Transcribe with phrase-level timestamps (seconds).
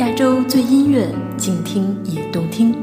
[0.00, 1.06] 亚洲最音乐，
[1.36, 2.74] 静听也动听。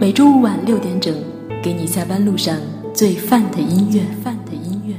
[0.00, 1.14] 每周五晚六点整，
[1.62, 2.58] 给你下班路上
[2.92, 4.02] 最范的音乐。
[4.24, 4.96] 范的音乐。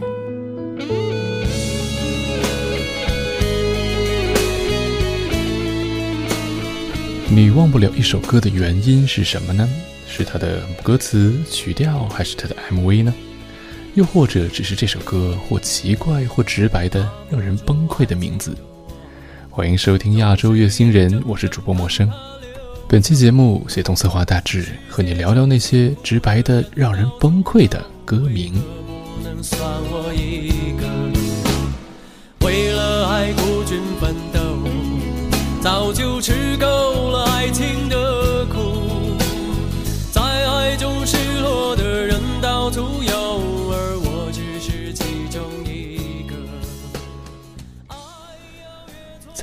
[7.30, 9.68] 你忘不了一首歌的原因是什么呢？
[10.08, 13.14] 是它的歌词、曲调，还是它的 MV 呢？
[13.96, 18.56] 又或者只是这首歌或奇怪或直白的让人崩溃的名字？
[19.56, 22.10] 欢迎收听亚洲月星人，我是主播陌生。
[22.88, 28.60] 本期节目协同策划大致和你聊聊那些直白的让人崩溃的歌名。
[32.44, 34.40] 为了爱孤军奋斗，
[35.62, 38.03] 早就吃够了爱情的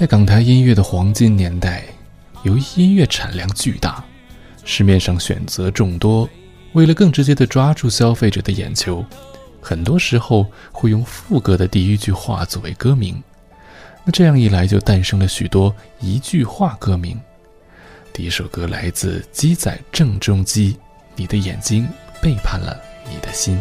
[0.01, 1.85] 在港台音乐的黄金年代，
[2.43, 4.03] 由于音乐产量巨大，
[4.65, 6.27] 市面上选择众多，
[6.73, 9.05] 为了更直接地抓住消费者的眼球，
[9.61, 13.23] 很多时候会用副歌的第一句话作为歌名。
[14.03, 17.21] 那这样一来，就诞生了许多一句话歌名。
[18.11, 20.73] 第一首歌来自鸡仔郑中基，
[21.15, 21.87] 《你的眼睛
[22.23, 22.75] 背叛了
[23.07, 23.61] 你的心》。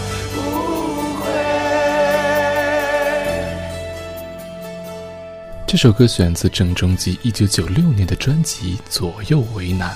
[5.71, 9.95] 这首歌选自郑中基一九九六年的专辑《左右为难》。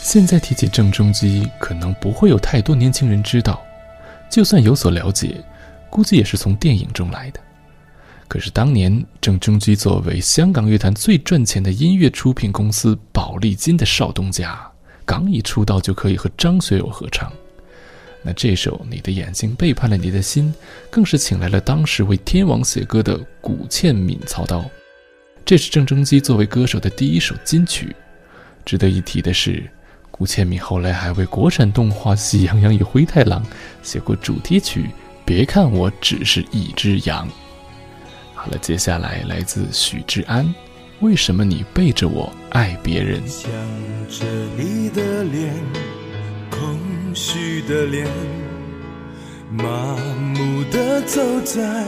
[0.00, 3.62] 现在提起郑中基，可能不会有太多年轻人知道，
[4.30, 5.36] 就算有所了解，
[5.90, 7.40] 估计也是从电影中来的。
[8.26, 14.66] 可是当年，郑中基作为香港乐坛最赚钱的音乐出品公司宝丽金的少东家，
[15.04, 17.30] 刚一出道就可以和张学友合唱。
[18.22, 20.50] 那这首《你的眼睛背叛了你的心》，
[20.88, 24.64] 更是请来了当时为天王写歌的古倩敏操刀。
[25.46, 27.94] 这是郑中基作为歌手的第一首金曲。
[28.64, 29.62] 值得一提的是，
[30.10, 33.44] 古倩敏后来还为国产动画《喜羊羊与灰太狼》
[33.80, 34.80] 写过主题曲
[35.24, 37.28] 《别看我只是一只羊》。
[38.34, 40.52] 好了，接下来来自许志安，
[40.98, 43.24] 为什么你背着我爱别人？
[43.28, 43.48] 想
[44.10, 44.26] 着
[44.56, 45.54] 你的脸，
[46.50, 46.76] 空
[47.14, 48.04] 虚的脸，
[49.52, 49.96] 麻
[50.34, 51.86] 木的走在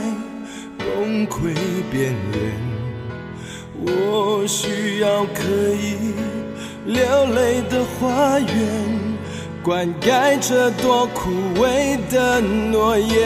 [0.77, 1.53] 崩溃
[1.91, 2.78] 边缘。
[3.85, 5.43] 我需要可
[5.73, 6.13] 以
[6.85, 8.47] 流泪的花园，
[9.63, 13.17] 灌溉这多枯萎的诺言。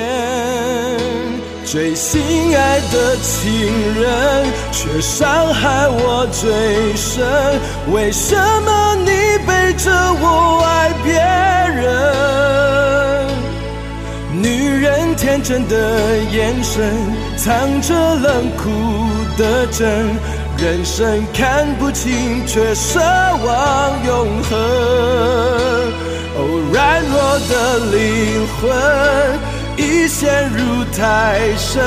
[1.65, 2.21] 最心
[2.55, 3.49] 爱的情
[3.99, 7.25] 人，却伤害我最深。
[7.91, 9.09] 为什么你
[9.47, 9.89] 背着
[10.21, 11.13] 我爱别
[11.81, 11.91] 人？
[14.39, 16.93] 女人天真的眼神，
[17.37, 18.69] 藏着冷酷
[19.35, 20.15] 的真。
[20.63, 24.57] 人生看不清，却奢望永恒。
[26.37, 26.39] 哦，
[26.71, 28.71] 软弱的灵魂。
[29.75, 31.83] 已陷入太深，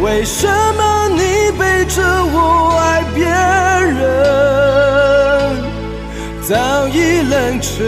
[0.00, 3.24] 为什么你背着我爱别
[3.98, 4.04] 人？
[6.46, 6.54] 早
[6.86, 7.82] 已冷却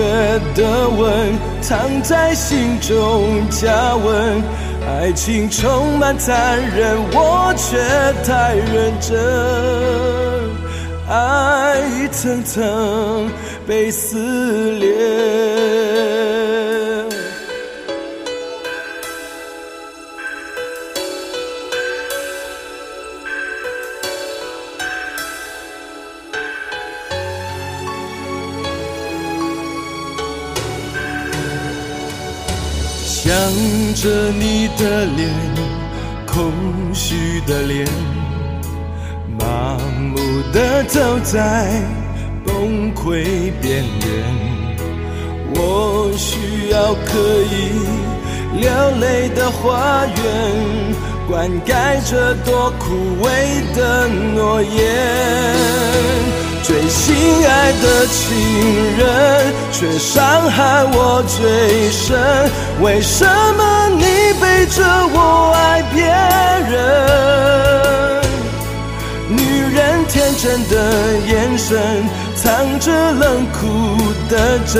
[0.56, 4.42] 的吻，藏在心中加温。
[4.88, 7.78] 爱情充满残忍，我却
[8.24, 9.14] 太认真。
[11.08, 13.30] 爱一层层
[13.66, 14.94] 被撕裂。
[33.06, 33.32] 想
[33.94, 35.30] 着你的脸，
[36.26, 36.52] 空
[36.94, 37.86] 虚的脸，
[40.52, 41.82] 的走在
[42.44, 44.06] 崩溃边缘。
[45.54, 47.18] 我需要可
[47.50, 47.54] 以
[48.60, 48.64] 流
[49.00, 50.14] 泪的花园，
[51.28, 52.84] 灌溉这多枯
[53.22, 53.26] 萎
[53.74, 54.74] 的诺言。
[56.62, 57.14] 最心
[57.46, 58.26] 爱的情
[58.98, 62.18] 人，却伤害我最深。
[62.82, 63.24] 为什
[63.56, 64.04] 么你
[72.86, 73.58] 着冷酷
[74.30, 74.74] 的真。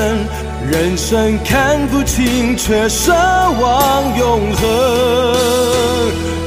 [0.71, 4.63] 人生看不清，却奢望永恒。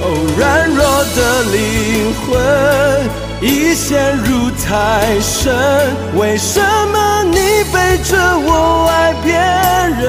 [0.02, 0.06] 哦，
[0.38, 0.80] 软弱
[1.18, 1.20] 的
[1.52, 1.58] 灵
[2.22, 2.28] 魂。
[3.42, 5.54] 已陷入太深，
[6.18, 6.60] 为什
[6.92, 7.38] 么你
[7.72, 9.32] 背着我爱别
[10.02, 10.08] 人？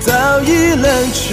[0.00, 1.24] 早已冷却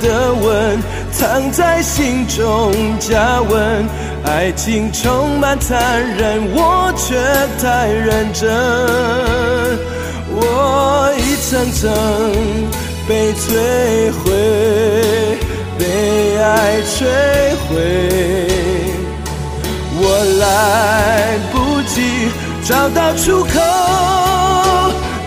[0.00, 0.80] 的吻，
[1.12, 3.84] 藏在心中加温。
[4.24, 7.16] 爱情充满残忍，我却
[7.60, 8.48] 太认真。
[10.32, 11.90] 我一层层
[13.08, 14.30] 被摧毁，
[15.78, 16.96] 被爱摧
[17.66, 17.68] 毁。
[20.02, 20.04] 我
[20.38, 22.30] 来不及
[22.64, 23.48] 找到出口，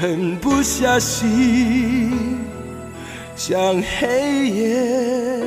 [0.00, 2.10] 狠不下心
[3.36, 5.42] 向黑夜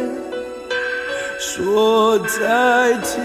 [1.40, 3.18] 说再见。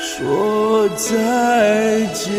[0.00, 2.32] 说再见。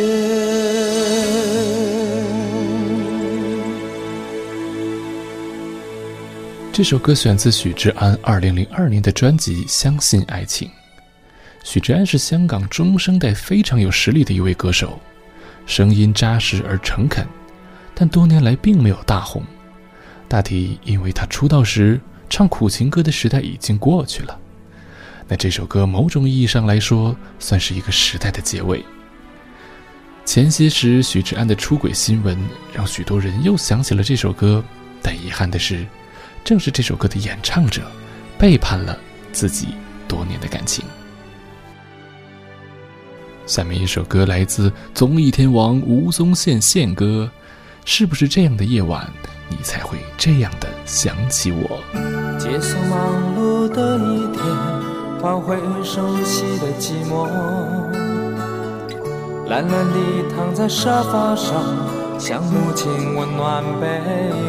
[6.72, 10.67] 这首歌选自许志安2002年的专辑《相信爱情》。
[11.63, 15.00] 许志安是香港中生代非常有实力的一位歌手，
[15.65, 17.25] 声音扎实而诚恳，
[17.96, 19.41] 但多年来并没有大红。
[20.27, 24.38] 大体因为他出道时唱苦情歌的时代已经过去了。
[25.27, 28.84] 那这首歌某种意义上来说，算是一个时代的结尾。
[30.25, 32.38] 前些时许志安的出轨新闻
[32.74, 34.63] 让许多人又想起了这首歌，
[35.01, 35.86] 但遗憾的是。
[36.43, 37.89] 正是这首歌的演唱者，
[38.38, 39.00] 背叛了
[39.32, 39.70] 自己
[40.10, 40.84] 多年的感情。
[43.46, 47.30] 下面一首歌来自综艺天王吴宗宪宪歌，
[47.84, 49.06] 是不是这样的夜晚，
[49.50, 51.80] 你才会这样的想起我？
[52.40, 54.44] 结束忙碌的一天，
[55.22, 57.28] 换回熟悉的寂寞，
[59.50, 60.00] 懒懒地
[60.34, 61.62] 躺在沙发上，
[62.18, 63.86] 想母亲温暖臂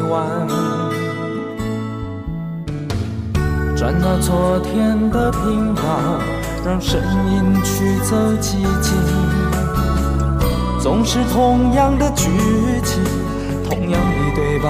[0.08, 0.46] 弯。
[3.76, 5.82] 转到昨天的频道，
[6.64, 6.98] 让声
[7.30, 8.94] 音驱走寂静。
[10.80, 12.30] 总是同样的剧
[12.82, 13.04] 情，
[13.68, 14.68] 同样的对白，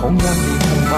[0.00, 0.24] 同样的
[0.58, 0.94] 空白。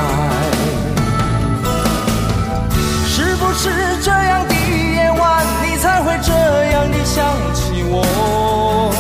[3.07, 3.71] 是不是
[4.03, 8.93] 这样的夜晚，你才会这样的想起我？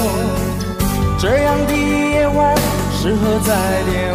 [1.20, 2.56] 这样的夜晚，
[2.92, 3.54] 适合在
[3.88, 4.07] 电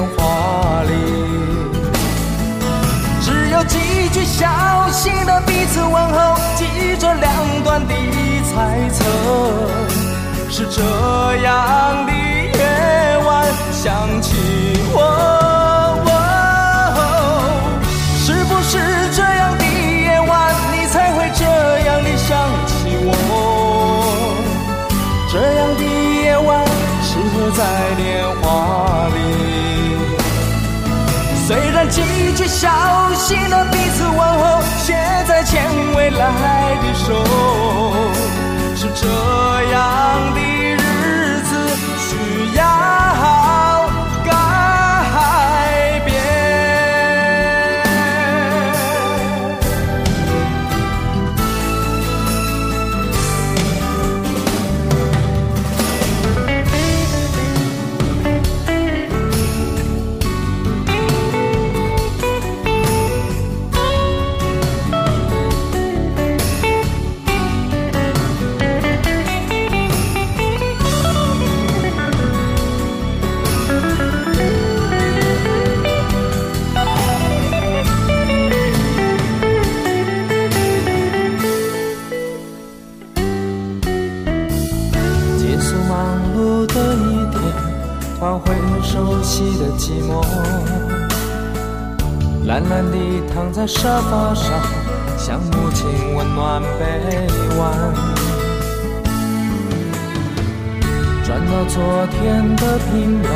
[4.43, 7.31] 小心的彼此问候，记着两
[7.63, 7.93] 端的
[8.51, 9.05] 猜测。
[10.49, 10.81] 是这
[11.37, 14.35] 样的夜晚，想起
[14.91, 14.99] 我，
[18.17, 18.73] 是不是
[19.15, 21.45] 这样的夜晚，你才会这
[21.87, 22.29] 样的想
[22.67, 23.09] 起我？
[25.31, 25.81] 这样的
[26.21, 26.65] 夜晚，
[27.01, 27.63] 适合在
[27.95, 28.03] 电
[28.41, 29.17] 话里。
[31.47, 32.01] 虽然几
[32.35, 32.69] 句小
[33.23, 35.63] 心的彼此问候，现在牵
[35.95, 37.23] 未来的手，
[38.75, 39.07] 是这
[39.71, 40.42] 样的
[101.33, 103.29] 转到昨天的频道，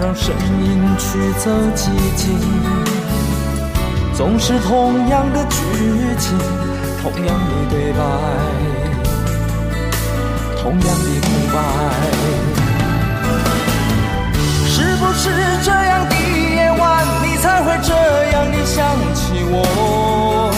[0.00, 2.40] 让声音驱走寂静。
[4.14, 5.58] 总是同样的剧
[6.18, 6.38] 情，
[7.02, 8.00] 同样的对白，
[10.62, 11.60] 同样的空白。
[14.66, 15.28] 是不是
[15.62, 17.92] 这样的夜晚，你才会这
[18.32, 19.44] 样的想起？
[19.50, 20.50] 我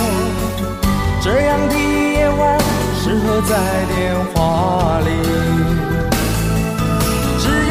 [1.21, 2.57] 这样的夜晚，
[3.03, 3.51] 适合在
[3.97, 5.11] 电话里，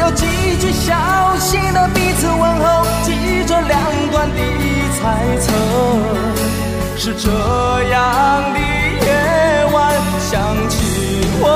[0.02, 0.26] 有几
[0.58, 0.92] 句小
[1.38, 3.78] 心的彼此问候，记着两
[4.10, 4.36] 端的
[4.98, 5.00] 猜
[5.38, 5.52] 测，
[6.98, 7.30] 是这
[7.84, 9.06] 样的夜
[9.72, 9.94] 晚，
[10.28, 10.76] 想起
[11.40, 11.46] 我。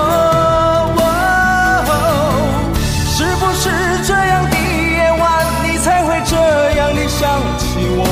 [3.16, 3.68] 是不是
[4.06, 6.36] 这样的夜晚，你才会这
[6.76, 7.64] 样的想起
[7.98, 8.06] 我？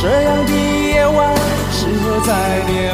[0.00, 1.36] 这样的夜晚，
[1.70, 2.32] 适合在
[2.66, 2.90] 电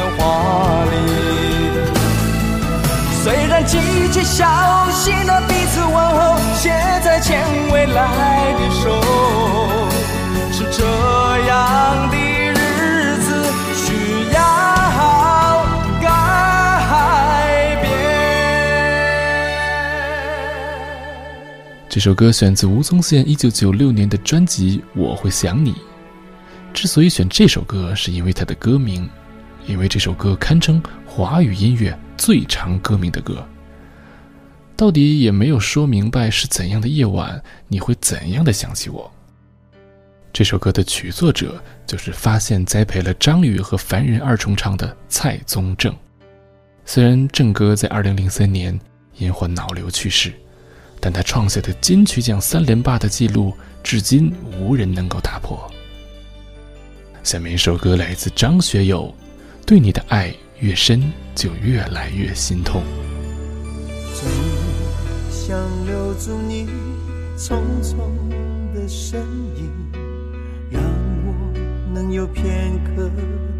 [3.71, 4.45] 虽然几句小
[4.91, 6.69] 心的彼此问候，写
[7.01, 9.01] 在牵未来的手，
[10.51, 10.83] 是这
[11.47, 14.39] 样的日子需要
[16.01, 16.05] 改
[17.81, 17.87] 变。
[21.87, 25.71] 这首歌选自吴宗宪1996年的专辑《我会想你》。
[26.73, 29.09] 之所以选这首歌，是因为它的歌名，
[29.65, 33.41] 因为这首歌堪称华语音乐最长歌名的歌。
[34.81, 39.11] 到底也没有说明白是怎样的夜晚，你会怎样的想起我。
[40.33, 45.95] 这首歌的曲作者就是发现栽培了张宇和凡人二重唱的蔡宗正。
[46.83, 48.79] 虽然正哥在2003年
[49.19, 50.33] 因患脑瘤去世。
[50.99, 55.71] 但他创下的金曲奖三连霸的记录，至今无人能够打破。
[57.21, 59.13] 下面一首歌来自张学友，
[59.65, 62.81] 《对你的爱越深，就越来越心痛》。
[65.51, 66.65] 想留住你
[67.35, 67.97] 匆匆
[68.73, 69.19] 的身
[69.57, 69.69] 影，
[70.69, 70.81] 让
[71.25, 71.33] 我
[71.93, 73.09] 能有片刻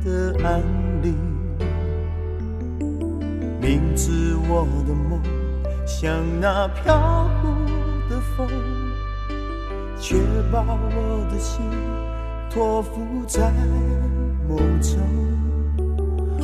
[0.01, 0.63] 的安
[1.01, 1.13] 宁。
[3.59, 5.21] 明知我的梦。
[5.85, 7.49] 像那飘忽
[8.09, 8.47] 的风，
[9.99, 10.15] 却
[10.49, 11.61] 把我的心
[12.49, 13.51] 托付在
[14.47, 14.97] 梦中。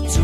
[0.09, 0.21] 总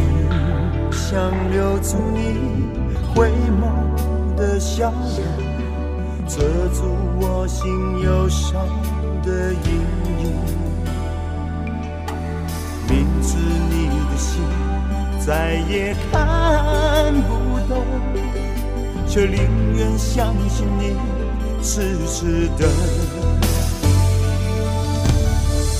[0.91, 2.67] 想留住你
[3.15, 6.37] 回眸的笑容，遮
[6.73, 8.67] 住我心忧伤
[9.21, 9.71] 的阴
[10.23, 10.23] 影。
[12.89, 13.37] 明知
[13.69, 13.73] 你
[14.09, 14.41] 的心
[15.25, 17.83] 再也看不懂。
[19.05, 19.37] 却宁
[19.77, 20.95] 愿相信你
[21.61, 22.67] 痴痴的，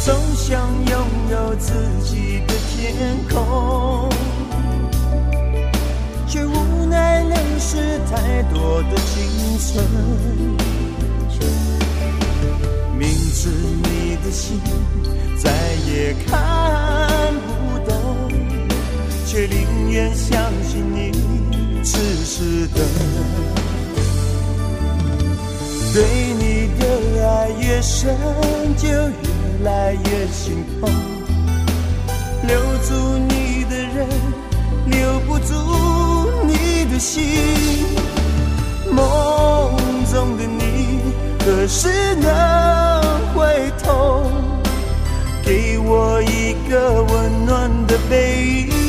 [0.05, 4.07] 总想拥有自己的天空，
[6.33, 9.85] 却无奈流失太多的青春。
[12.97, 13.49] 明知
[13.83, 14.59] 你的心
[15.37, 15.51] 再
[15.87, 17.93] 也看不懂，
[19.27, 21.11] 却宁愿相信你。
[21.83, 22.81] 痴痴的，
[25.93, 26.03] 对
[26.39, 28.17] 你的爱越深，
[28.75, 30.89] 就越来越心痛。
[32.47, 34.07] 留住你的人，
[34.87, 35.53] 留不住
[36.93, 37.23] 的心。
[38.91, 39.75] 梦
[40.11, 40.99] 中的你，
[41.43, 41.89] 何时
[42.21, 43.01] 能
[43.33, 44.31] 回头，
[45.43, 48.82] 给我一个温暖的背影？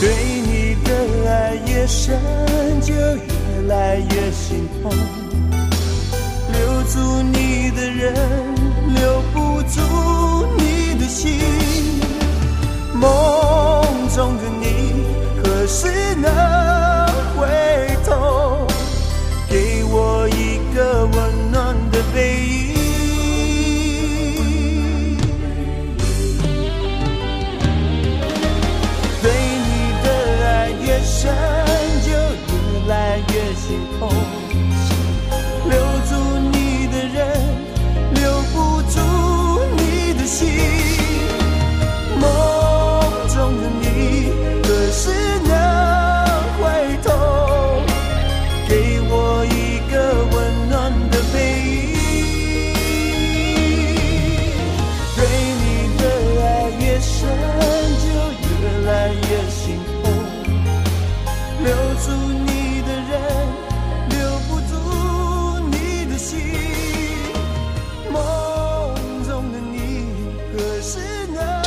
[0.00, 0.10] 对
[0.46, 2.18] 你的爱越深
[2.80, 4.92] 就越来越心痛。
[6.52, 8.14] 留住你的人
[8.94, 9.80] 留不住
[10.58, 11.40] 你的心。
[12.94, 15.04] 梦中的你
[15.42, 16.30] 何时能
[17.36, 17.93] 回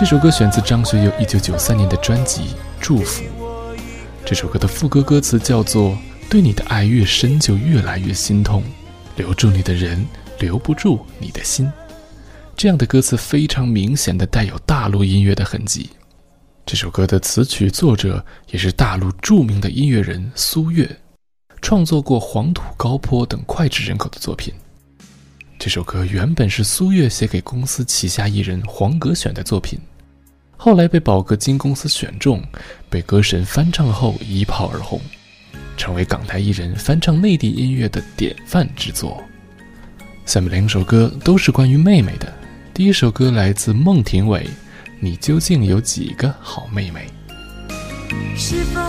[0.08, 2.44] 这首歌选自张学友1993年的专辑
[2.80, 3.26] 《祝福》。
[4.26, 5.98] 这首歌的副歌歌词叫做
[6.32, 8.64] ：“对你的爱越深，就越来越心痛。
[9.18, 10.06] 留住你的人，
[10.40, 11.70] 留不住你的心。”
[12.56, 15.90] 这样的歌词非常明显的带有大陆音乐的痕迹。
[16.66, 20.90] 这首歌的词曲作者也是大陆著名的音乐人苏月，
[21.62, 24.54] 创作过《黄土高坡》等脍炙人口的作品。
[25.60, 29.78] 这首歌原本是苏月写给公司旗下艺人黄格选的作品，
[30.60, 32.44] 后来被宝格金公司选中，
[32.90, 35.00] 被歌神翻唱后一炮而红，
[35.78, 39.24] 成为港台艺人翻唱内地音乐的典范之作。
[40.26, 42.34] 下面两首歌都是关于妹妹的。
[42.74, 44.44] 第一首歌来自孟庭苇，
[45.00, 47.08] 《你究竟有几个好妹妹》？
[48.36, 48.82] 是否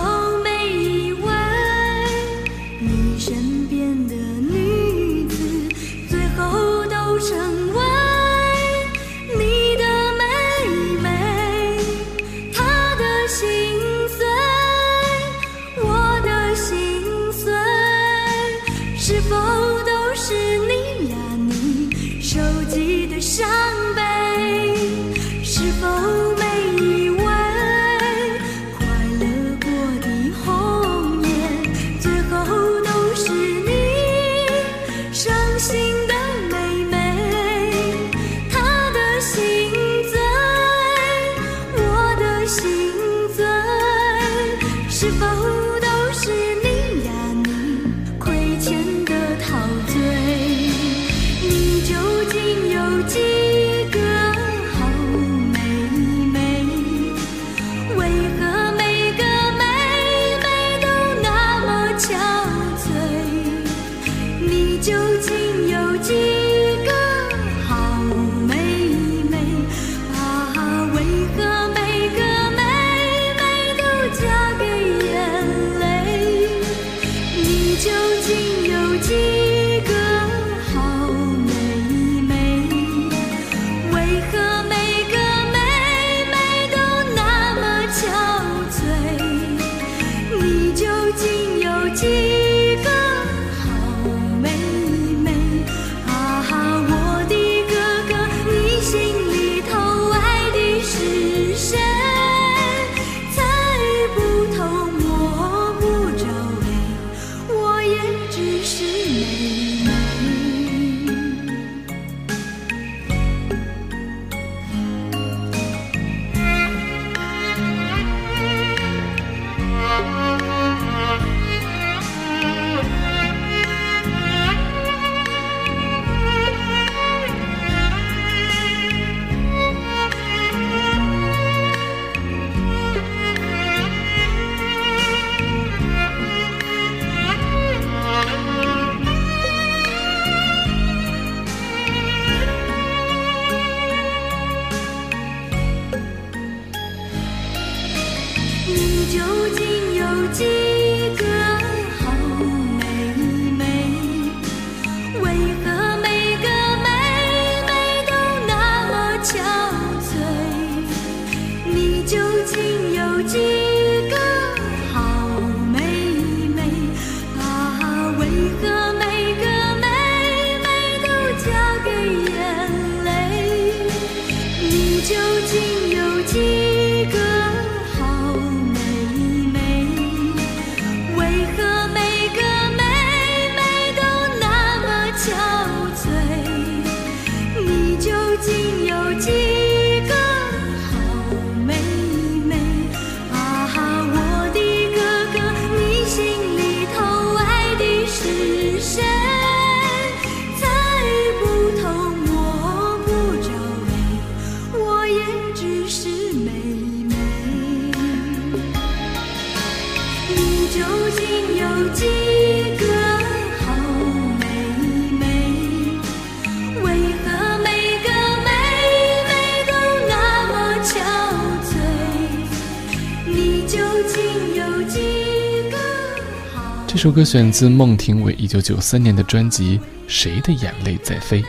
[226.99, 231.41] 这首歌选自孟庭苇1993年的专辑《谁的眼泪在飞》。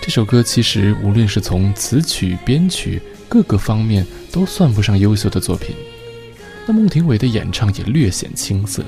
[0.00, 2.98] 这首歌其实无论是从词曲、编曲
[3.28, 5.76] 各个方面都算不上优秀的作品。
[6.66, 8.82] 那孟庭苇的演唱也略显青涩，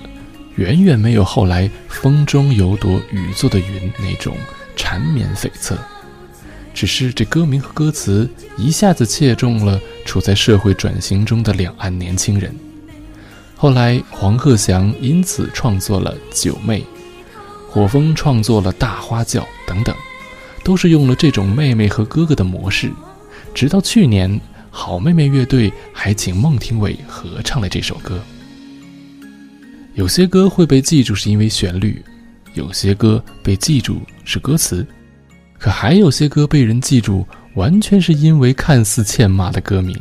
[0.56, 4.36] 远远没有后来“风中有朵雨做的云”那种
[4.74, 5.76] 缠绵悱恻。
[6.72, 12.54] 只是这歌名和歌词一下子切中了处在社会转型中的两岸年轻人。
[13.54, 16.80] 后来，黄鹤翔因此创作了《九妹》，
[17.70, 19.94] 火风创作了《大花轿》等等，
[20.62, 22.90] 都是用了这种妹妹和哥哥的模式。
[23.54, 24.38] 直到去年，
[24.70, 28.22] 好妹妹乐队还请孟庭苇合唱了这首歌。
[29.96, 32.04] 有些歌会被记住是因为旋律，
[32.52, 34.86] 有些歌被记住是歌词，
[35.58, 39.96] 可还有些歌被人记住完全是因为看似欠骂的歌名。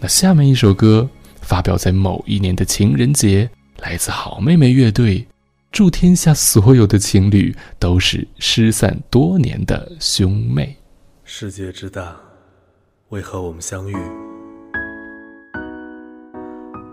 [0.00, 1.06] 那下面一首歌
[1.42, 3.48] 发表在某一年的情人节，
[3.82, 5.26] 来自好妹妹乐队，
[5.70, 10.74] 祝天下所有的情侣都是失散多年的兄妹。
[11.24, 12.16] 世界之大，
[13.10, 13.94] 为何我们相遇？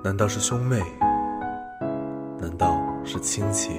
[0.04, 0.82] 难道是兄妹？
[2.40, 3.72] 难道是亲戚？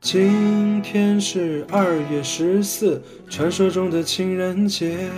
[0.00, 5.10] 今天是二月十四，传说中的情人节。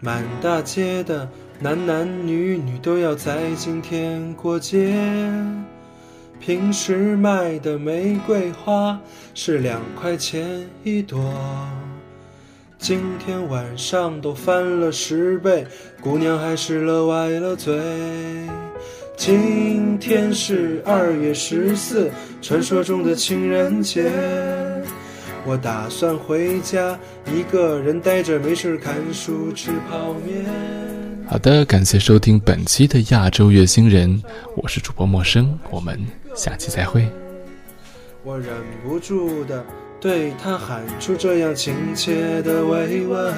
[0.00, 1.28] 满大街的
[1.60, 4.96] 男男女女都要在今天过节。
[6.40, 8.98] 平时卖的玫瑰花
[9.32, 11.32] 是两块钱一朵，
[12.82, 15.64] 今天晚上都翻了十倍，
[16.00, 17.80] 姑娘还是乐歪了嘴。
[19.16, 24.10] 今天是二月十四，传说中的情人节。
[25.46, 26.98] 我打算回家，
[27.32, 30.44] 一个人待着没事看书吃泡面。
[31.28, 34.20] 好的，感谢收听本期的亚洲月星人，
[34.56, 35.96] 我是主播陌生，我们
[36.34, 37.08] 下期再会。
[38.24, 38.48] 我忍
[38.84, 39.64] 不住的
[40.02, 43.32] 对他喊出这样亲切的慰问：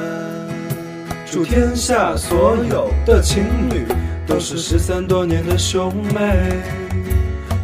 [1.30, 3.84] 祝天下所有的情侣。
[4.26, 6.62] 都是失散多年的兄妹，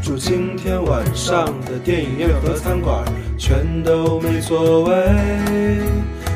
[0.03, 3.03] 祝今天晚上的电影院和餐馆
[3.39, 4.95] 全都没座位。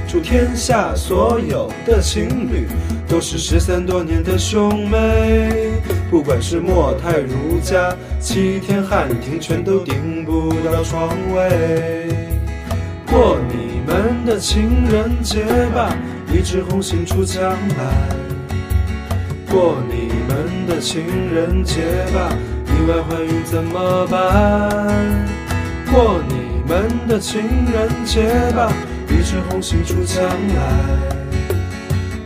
[0.09, 2.67] 祝天下所有的情侣
[3.07, 5.73] 都是失散多年的兄妹，
[6.11, 12.24] 不管是莫泰如家、七天汉庭，全都订不到床位。
[13.15, 15.97] 过你们的情人节吧，
[16.33, 17.45] 一枝红杏出墙
[17.79, 18.09] 来。
[19.49, 21.81] 过你们的情人节
[22.13, 24.91] 吧，意外怀孕怎么办？
[25.93, 27.41] 过你们的情
[27.73, 28.73] 人节吧，
[29.09, 30.73] 一枝红杏出墙来。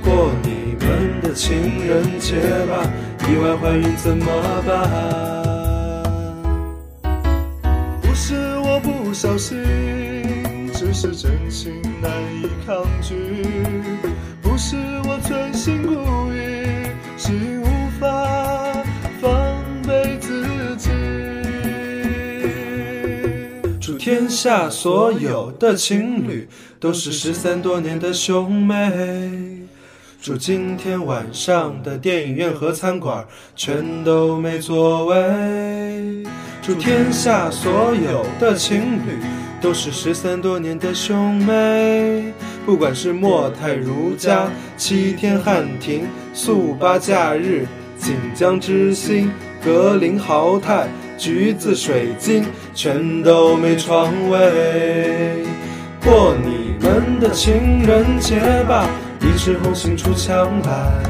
[0.02, 2.82] 过你们的情人节吧，
[3.28, 4.24] 意外怀孕怎么
[4.66, 4.88] 办？
[8.00, 9.58] 不是我不小心，
[10.92, 12.10] 是真情难
[12.42, 13.14] 以抗拒。
[14.40, 16.68] 不是我存心故意。
[17.18, 17.64] 是无
[18.00, 18.84] 法
[19.20, 20.88] 防备自己。
[23.80, 26.48] 祝天下所有的情侣
[26.78, 29.66] 都是失散多年的兄妹。
[30.22, 36.24] 祝今天晚上的电影院和餐馆全都没座位。
[36.62, 39.18] 祝天下所有的情侣
[39.60, 42.32] 都是失散多年的兄妹。
[42.64, 47.66] 不管是莫泰如家、七天汉庭、速八假日、
[47.98, 49.30] 锦江之星、
[49.64, 52.44] 格林豪泰、橘子水晶，
[52.74, 55.44] 全都没床位。
[56.04, 58.88] 过你们的情人节吧，
[59.20, 61.02] 一枝红杏出墙来。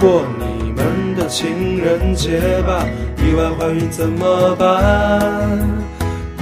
[0.00, 2.86] 过你们的情人节吧，
[3.18, 5.93] 意外怀孕怎么办？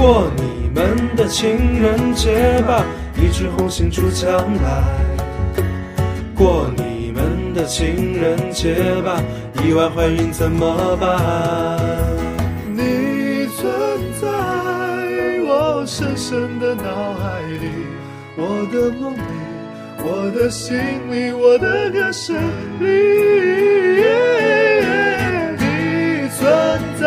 [0.02, 2.84] 过你们的情人节吧。
[3.16, 4.82] 一枝红杏出墙来，
[6.34, 9.22] 过你们的情人节吧，
[9.62, 11.08] 意外怀孕怎么办？
[12.66, 13.72] 你存
[14.20, 14.26] 在
[15.46, 17.70] 我深深的脑海里，
[18.36, 19.22] 我的梦里，
[20.02, 20.76] 我的心
[21.12, 22.34] 里，我的歌声
[22.80, 22.86] 里。
[25.58, 26.42] 你存
[27.00, 27.06] 在